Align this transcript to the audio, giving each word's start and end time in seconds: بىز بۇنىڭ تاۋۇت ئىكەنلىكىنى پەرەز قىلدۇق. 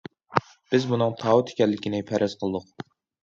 بىز 0.75 0.87
بۇنىڭ 0.93 1.13
تاۋۇت 1.19 1.53
ئىكەنلىكىنى 1.53 2.01
پەرەز 2.09 2.37
قىلدۇق. 2.41 2.65